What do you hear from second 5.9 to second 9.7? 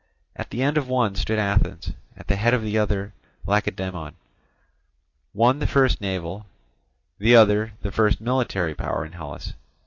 naval, the other the first military power in Hellas.